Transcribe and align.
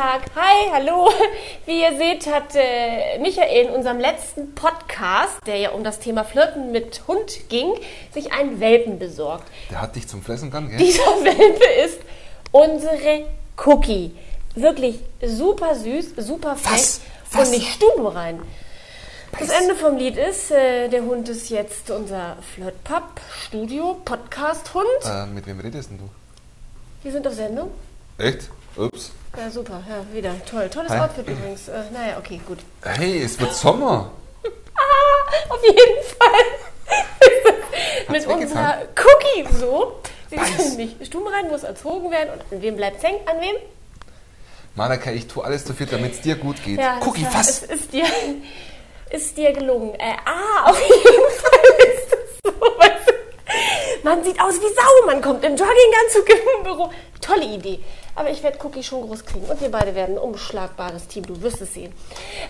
Tag. 0.00 0.22
Hi, 0.34 0.70
hallo. 0.72 1.10
Wie 1.66 1.82
ihr 1.82 1.94
seht, 1.98 2.26
hat 2.26 2.54
äh, 2.54 3.18
Michael 3.18 3.66
in 3.66 3.74
unserem 3.74 4.00
letzten 4.00 4.54
Podcast, 4.54 5.46
der 5.46 5.58
ja 5.58 5.70
um 5.72 5.84
das 5.84 5.98
Thema 5.98 6.24
Flirten 6.24 6.72
mit 6.72 7.02
Hund 7.06 7.50
ging, 7.50 7.74
sich 8.10 8.32
einen 8.32 8.60
Welpen 8.60 8.98
besorgt. 8.98 9.46
Der 9.70 9.82
hat 9.82 9.96
dich 9.96 10.08
zum 10.08 10.22
Fressen 10.22 10.50
kann, 10.50 10.70
gell? 10.70 10.78
Dieser 10.78 11.02
Welpe 11.22 11.64
ist 11.84 11.98
unsere 12.50 13.26
Cookie. 13.66 14.16
Wirklich 14.54 15.00
super 15.22 15.74
süß, 15.74 16.14
super 16.16 16.56
frech 16.56 17.00
und 17.38 17.50
nicht 17.50 17.70
stubenrein. 17.70 18.40
Das 19.38 19.50
Ende 19.50 19.74
vom 19.74 19.98
Lied 19.98 20.16
ist, 20.16 20.50
äh, 20.50 20.88
der 20.88 21.02
Hund 21.02 21.28
ist 21.28 21.50
jetzt 21.50 21.90
unser 21.90 22.38
Flirtpub, 22.54 23.20
Studio, 23.46 24.00
Podcast-Hund. 24.02 24.86
Äh, 25.04 25.26
mit 25.26 25.46
wem 25.46 25.60
redest 25.60 25.90
denn 25.90 25.98
du? 25.98 26.08
Wir 27.02 27.12
sind 27.12 27.26
auf 27.26 27.34
Sendung. 27.34 27.70
Echt? 28.20 28.50
Ups. 28.76 29.12
Ja, 29.36 29.50
super. 29.50 29.82
Ja, 29.88 30.04
wieder. 30.14 30.34
Toll. 30.44 30.68
Tolles 30.68 30.90
Hi. 30.90 31.00
Outfit 31.00 31.26
übrigens. 31.26 31.68
Äh, 31.68 31.84
naja, 31.92 32.18
okay, 32.18 32.38
gut. 32.46 32.58
Hey, 32.82 33.22
es 33.22 33.40
wird 33.40 33.54
Sommer. 33.54 34.10
Ah, 34.82 35.52
auf 35.52 35.62
jeden 35.62 36.02
Fall. 36.18 36.40
Mit 38.08 38.26
unserer 38.26 38.78
Cookie 38.96 39.46
so. 39.58 40.00
Sie 40.30 40.36
ist 40.36 40.78
nicht 40.78 41.06
stumm 41.06 41.26
rein, 41.26 41.48
muss 41.50 41.64
erzogen 41.64 42.10
werden. 42.10 42.30
Und 42.30 42.56
an 42.56 42.62
wem 42.62 42.76
bleibt 42.76 43.02
hängen? 43.02 43.20
An 43.26 43.42
wem? 43.42 43.56
Malaka, 44.74 45.10
ich 45.10 45.26
tue 45.26 45.44
alles 45.44 45.64
dafür, 45.64 45.84
damit 45.84 46.14
es 46.14 46.22
dir 46.22 46.36
gut 46.36 46.64
geht. 46.64 46.78
Ja, 46.78 46.98
Cookie, 47.04 47.26
es, 47.28 47.34
was? 47.34 47.62
Es 47.62 47.70
ist 47.80 47.92
dir, 47.92 48.06
ist 49.10 49.36
dir 49.36 49.52
gelungen. 49.52 49.94
Äh, 49.96 50.14
ah, 50.24 50.70
auf 50.70 50.80
jeden 50.80 51.30
Fall 51.30 51.88
ist 51.88 52.12
es 52.14 52.38
so. 52.42 52.52
Man 54.02 54.24
sieht 54.24 54.40
aus 54.40 54.54
wie 54.54 54.74
Sau, 54.74 55.06
man 55.06 55.20
kommt 55.20 55.44
im 55.44 55.56
Jogginganzug 55.56 56.28
im 56.28 56.62
Büro. 56.64 56.90
Tolle 57.20 57.44
Idee. 57.44 57.80
Aber 58.20 58.30
ich 58.30 58.42
werde 58.42 58.58
Cookie 58.62 58.82
schon 58.82 59.00
groß 59.00 59.24
kriegen. 59.24 59.46
Und 59.46 59.62
wir 59.62 59.70
beide 59.70 59.94
werden 59.94 60.16
ein 60.16 60.18
unbeschlagbares 60.18 61.08
Team. 61.08 61.24
Du 61.24 61.40
wirst 61.40 61.62
es 61.62 61.72
sehen. 61.72 61.90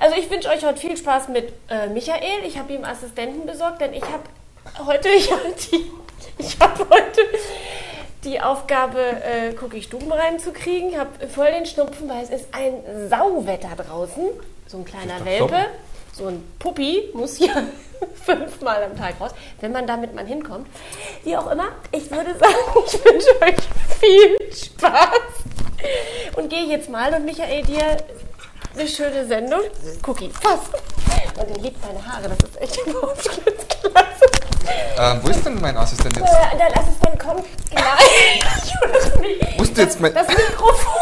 Also 0.00 0.16
ich 0.16 0.30
wünsche 0.30 0.48
euch 0.48 0.64
heute 0.64 0.80
viel 0.80 0.96
Spaß 0.96 1.28
mit 1.28 1.52
äh, 1.68 1.88
Michael. 1.88 2.42
Ich 2.46 2.58
habe 2.58 2.72
ihm 2.72 2.86
Assistenten 2.86 3.44
besorgt, 3.44 3.82
denn 3.82 3.92
ich 3.92 4.02
habe 4.02 4.22
heute, 4.86 5.08
ich 5.16 5.30
habe 5.30 5.52
die, 5.70 5.90
ich 6.38 6.58
habe 6.58 6.86
heute 6.88 7.20
die 8.24 8.40
Aufgabe, 8.40 8.98
äh, 8.98 9.54
Cookie 9.60 9.82
Stuben 9.82 10.10
reinzukriegen. 10.10 10.88
Ich 10.88 10.96
habe 10.96 11.28
voll 11.28 11.52
den 11.52 11.66
Schnupfen, 11.66 12.08
weil 12.08 12.24
es 12.24 12.30
ist 12.30 12.48
ein 12.52 13.10
Sauwetter 13.10 13.76
draußen. 13.76 14.24
So 14.68 14.78
ein 14.78 14.86
kleiner 14.86 15.22
Welpe. 15.26 15.66
So 16.14 16.28
ein 16.28 16.42
Puppi 16.58 17.10
muss 17.12 17.38
ja 17.38 17.62
fünfmal 18.24 18.84
am 18.84 18.96
Tag 18.96 19.20
raus, 19.20 19.32
wenn 19.60 19.72
man 19.72 19.86
damit 19.86 20.14
mal 20.14 20.26
hinkommt. 20.26 20.66
Wie 21.24 21.36
auch 21.36 21.50
immer, 21.50 21.72
ich 21.92 22.10
würde 22.10 22.34
sagen, 22.38 22.54
ich 22.86 23.04
wünsche 23.04 23.42
euch 23.42 24.00
viel 24.00 24.38
Spaß 24.50 25.47
und 26.36 26.48
gehe 26.48 26.64
jetzt 26.66 26.88
mal 26.88 27.12
und 27.14 27.24
Michael 27.24 27.62
dir 27.64 27.96
eine 28.74 28.88
schöne 28.88 29.26
Sendung. 29.26 29.60
Cookie, 30.06 30.30
fass. 30.40 30.60
Und 31.40 31.50
er 31.50 31.58
liebt 31.62 31.84
meine 31.84 32.04
Haare, 32.04 32.28
das 32.28 32.48
ist 32.50 32.60
echt 32.60 32.86
überhaupt 32.86 33.22
klasse. 33.22 34.24
Ähm, 34.98 35.20
wo 35.22 35.28
ist 35.28 35.44
denn 35.46 35.60
mein 35.60 35.76
Assistent 35.76 36.16
jetzt? 36.16 36.28
Äh, 36.28 36.58
dein 36.58 36.72
Assistent 36.74 37.18
kommt 37.18 37.44
gleich. 37.70 38.72
Das, 38.92 39.58
Musst 39.58 39.76
du 39.76 39.80
jetzt 39.82 40.00
mein- 40.00 40.14
das 40.14 40.28
Mikrofon. 40.28 40.92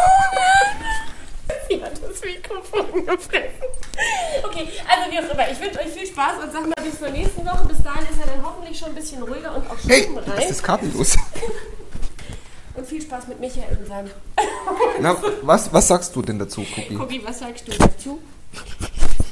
Sie 1.69 1.82
hat 1.82 1.92
das 1.92 2.20
Mikrofon 2.22 3.06
gefressen. 3.06 3.50
Okay, 4.44 4.69
also 4.88 5.10
wie 5.10 5.19
auch 5.19 5.32
immer. 5.32 5.50
Ich 5.50 5.60
wünsche 5.60 5.78
euch 5.80 5.88
viel 5.92 6.06
Spaß 6.06 6.42
und 6.44 6.52
sag 6.52 6.62
mal 6.62 6.74
bis 6.84 6.98
zur 6.98 7.08
nächsten 7.08 7.44
Woche. 7.47 7.66
Bis 7.69 7.82
dahin 7.82 8.02
ist 8.02 8.20
er 8.20 8.27
dann 8.34 8.44
hoffentlich 8.44 8.78
schon 8.78 8.88
ein 8.91 8.94
bisschen 8.94 9.22
ruhiger 9.22 9.54
und 9.54 9.69
auch 9.70 9.77
Hey, 9.88 10.02
stubenrein. 10.04 10.32
was 10.36 10.50
ist 10.50 10.62
kabellos? 10.62 11.16
Viel 12.86 13.02
Spaß 13.02 13.26
mit 13.28 13.40
Michael 13.40 13.76
und 13.78 13.86
seinem. 13.88 14.10
Na, 15.00 15.16
was, 15.42 15.72
was 15.72 15.88
sagst 15.88 16.14
du 16.14 16.22
denn 16.22 16.38
dazu, 16.38 16.60
Cookie? 16.60 16.97
Cookie, 16.97 17.20
was 17.24 17.41
sagst 17.41 17.66
du 17.66 17.72
dazu? 17.72 18.19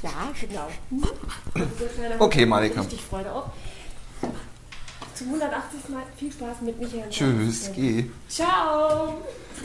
Ja, 0.02 0.10
genau. 0.40 0.68
Hm? 0.90 2.18
Okay, 2.18 2.46
Malika. 2.46 2.80
Richtig 2.80 3.00
Freude 3.02 3.32
auch. 3.32 3.46
Zum 5.14 5.28
180. 5.28 5.88
Mal 5.90 6.02
viel 6.16 6.32
Spaß 6.32 6.62
mit 6.62 6.80
Michael. 6.80 7.04
und 7.04 7.10
Tschüss, 7.10 7.70
geh. 7.74 8.06
Ciao. 8.28 9.22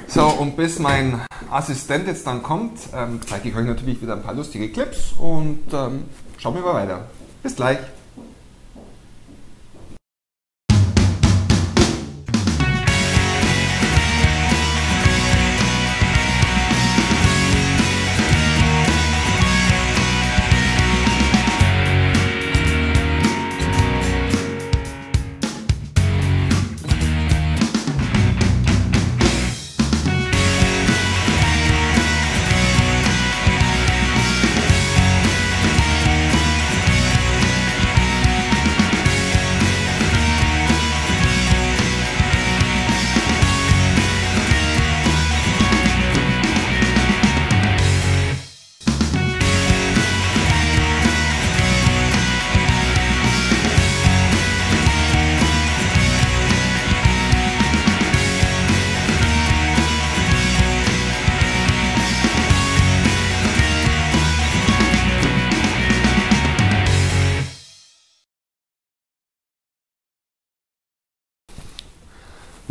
So, 0.08 0.28
und 0.28 0.56
bis 0.56 0.78
mein 0.80 1.22
Assistent 1.50 2.08
jetzt 2.08 2.28
dann 2.28 2.44
kommt, 2.44 2.80
ähm, 2.94 3.20
zeige 3.28 3.50
ich 3.50 3.56
euch 3.56 3.66
natürlich 3.66 4.02
wieder 4.02 4.14
ein 4.14 4.22
paar 4.22 4.36
lustige 4.36 4.70
Clips 4.72 5.14
und 5.18 5.64
ähm, 5.74 6.06
schauen 6.38 6.54
wir 6.54 6.62
mal 6.62 6.76
weiter. 6.76 7.06
Bis 7.42 7.56
gleich. 7.56 7.80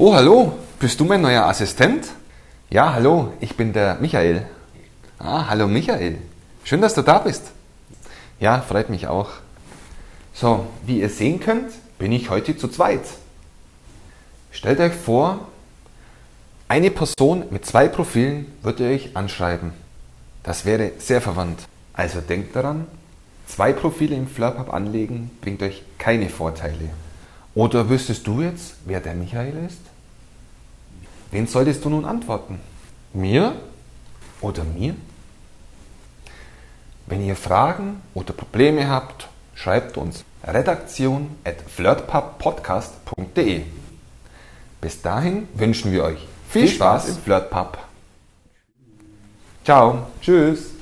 Oh, 0.01 0.15
hallo, 0.15 0.57
bist 0.79 1.01
du 1.01 1.05
mein 1.05 1.23
neuer 1.23 1.45
Assistent? 1.47 2.07
Ja, 2.71 2.95
hallo, 2.95 3.33
ich 3.41 3.57
bin 3.57 3.73
der 3.73 3.97
Michael. 3.97 4.47
Ah, 5.19 5.49
hallo 5.49 5.67
Michael. 5.67 6.19
Schön, 6.63 6.81
dass 6.81 6.95
du 6.95 7.03
da 7.03 7.19
bist. 7.19 7.43
Ja, 8.39 8.61
freut 8.61 8.91
mich 8.91 9.09
auch. 9.09 9.29
So, 10.33 10.69
wie 10.87 11.01
ihr 11.01 11.09
sehen 11.09 11.41
könnt, 11.41 11.73
bin 11.99 12.13
ich 12.13 12.31
heute 12.31 12.57
zu 12.57 12.69
zweit. 12.69 13.01
Stellt 14.53 14.79
euch 14.79 14.93
vor, 14.93 15.49
eine 16.69 16.93
Person 16.93 17.47
mit 17.51 17.67
zwei 17.67 17.89
Profilen 17.89 18.47
würde 18.63 18.85
euch 18.89 19.17
anschreiben. 19.17 19.73
Das 20.45 20.65
wäre 20.65 20.93
sehr 20.99 21.21
verwandt. 21.21 21.59
Also 21.93 22.21
denkt 22.21 22.55
daran, 22.55 22.87
zwei 23.49 23.73
Profile 23.73 24.15
im 24.15 24.29
Flirthub 24.29 24.73
anlegen 24.73 25.33
bringt 25.41 25.61
euch 25.61 25.83
keine 25.99 26.29
Vorteile. 26.29 26.89
Oder 27.55 27.89
wüsstest 27.89 28.27
du 28.27 28.43
jetzt, 28.43 28.75
wer 28.85 29.01
der 29.01 29.15
Michael 29.15 29.65
ist? 29.67 29.81
Wen 31.31 31.47
solltest 31.47 31.85
du 31.85 31.91
nun 31.91 32.05
antworten? 32.05 32.61
Mir 33.13 33.55
oder 34.41 34.65
mir? 34.65 34.95
Wenn 37.07 37.25
ihr 37.25 37.37
Fragen 37.37 38.03
oder 38.15 38.33
Probleme 38.33 38.89
habt, 38.89 39.29
schreibt 39.55 39.97
uns 39.97 40.25
redaktion 40.45 41.37
at 41.45 41.57
flirtpubpodcast.de. 41.69 43.63
Bis 44.81 45.03
dahin 45.03 45.49
wünschen 45.55 45.93
wir 45.93 46.05
euch 46.05 46.27
viel 46.49 46.69
Spaß 46.69 47.09
im 47.09 47.17
Flirtpub. 47.17 47.79
Ciao, 49.65 50.07
tschüss. 50.23 50.78